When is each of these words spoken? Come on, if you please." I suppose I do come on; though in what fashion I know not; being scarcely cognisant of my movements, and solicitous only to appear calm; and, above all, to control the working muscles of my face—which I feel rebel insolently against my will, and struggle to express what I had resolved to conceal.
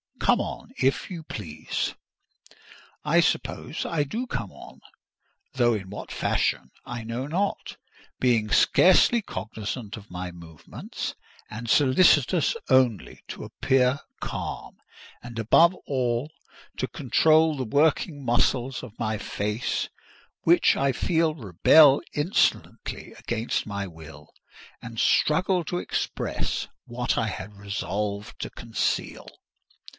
Come 0.19 0.41
on, 0.41 0.71
if 0.81 1.11
you 1.11 1.23
please." 1.23 1.93
I 3.03 3.19
suppose 3.19 3.85
I 3.85 4.03
do 4.03 4.25
come 4.25 4.51
on; 4.51 4.79
though 5.53 5.73
in 5.73 5.89
what 5.89 6.11
fashion 6.11 6.71
I 6.85 7.03
know 7.03 7.27
not; 7.27 7.77
being 8.19 8.49
scarcely 8.49 9.21
cognisant 9.21 9.97
of 9.97 10.09
my 10.09 10.31
movements, 10.31 11.15
and 11.49 11.69
solicitous 11.69 12.55
only 12.69 13.21
to 13.27 13.43
appear 13.43 13.99
calm; 14.21 14.77
and, 15.21 15.37
above 15.37 15.75
all, 15.85 16.31
to 16.77 16.87
control 16.87 17.55
the 17.55 17.65
working 17.65 18.23
muscles 18.23 18.83
of 18.83 18.97
my 18.97 19.17
face—which 19.17 20.77
I 20.77 20.91
feel 20.93 21.35
rebel 21.35 22.01
insolently 22.13 23.13
against 23.19 23.67
my 23.67 23.85
will, 23.85 24.29
and 24.81 24.99
struggle 24.99 25.63
to 25.65 25.77
express 25.79 26.67
what 26.85 27.17
I 27.17 27.27
had 27.27 27.55
resolved 27.57 28.39
to 28.41 28.49
conceal. 28.49 29.27